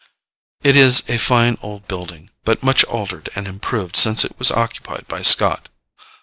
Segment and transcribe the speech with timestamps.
[0.63, 5.05] It is a fine old building; but much altered and improved since it was occupied
[5.07, 5.69] by Scott.